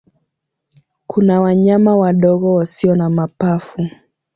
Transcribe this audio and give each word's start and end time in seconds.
Kuna 1.07 1.41
wanyama 1.41 1.95
wadogo 1.95 2.53
wasio 2.53 2.95
na 2.95 3.09
mapafu. 3.09 3.89